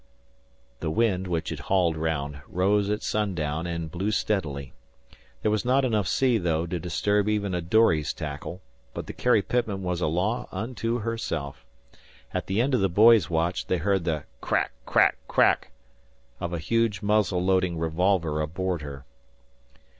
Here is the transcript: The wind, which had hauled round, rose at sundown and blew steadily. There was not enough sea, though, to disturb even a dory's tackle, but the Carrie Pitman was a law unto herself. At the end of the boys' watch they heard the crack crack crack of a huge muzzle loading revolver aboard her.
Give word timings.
The 0.79 0.89
wind, 0.89 1.27
which 1.27 1.49
had 1.49 1.59
hauled 1.59 1.95
round, 1.95 2.41
rose 2.47 2.89
at 2.89 3.03
sundown 3.03 3.67
and 3.67 3.91
blew 3.91 4.09
steadily. 4.09 4.73
There 5.43 5.51
was 5.51 5.63
not 5.63 5.85
enough 5.85 6.07
sea, 6.07 6.39
though, 6.39 6.65
to 6.65 6.79
disturb 6.79 7.29
even 7.29 7.53
a 7.53 7.61
dory's 7.61 8.11
tackle, 8.11 8.61
but 8.95 9.05
the 9.05 9.13
Carrie 9.13 9.43
Pitman 9.43 9.83
was 9.83 10.01
a 10.01 10.07
law 10.07 10.47
unto 10.51 11.01
herself. 11.01 11.63
At 12.33 12.47
the 12.47 12.61
end 12.61 12.73
of 12.73 12.81
the 12.81 12.89
boys' 12.89 13.29
watch 13.29 13.67
they 13.67 13.77
heard 13.77 14.03
the 14.05 14.23
crack 14.41 14.71
crack 14.87 15.17
crack 15.27 15.69
of 16.39 16.51
a 16.51 16.57
huge 16.57 17.03
muzzle 17.03 17.45
loading 17.45 17.77
revolver 17.77 18.41
aboard 18.41 18.81
her. 18.81 19.05